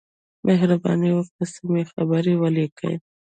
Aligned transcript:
مهرباني 0.47 1.09
وکړئ 1.17 1.45
سمې 1.55 1.81
جملې 1.95 2.33
ولیکئ. 2.41 2.93